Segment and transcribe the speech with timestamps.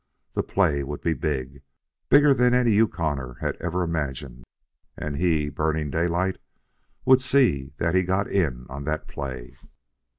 [0.33, 1.61] The play would be big,
[2.09, 4.45] bigger than any Yukoner had ever imagined,
[4.97, 6.39] and he, Burning Daylight,
[7.05, 9.53] would see that he got in on that play.